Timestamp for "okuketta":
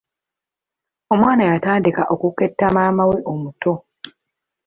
2.13-2.65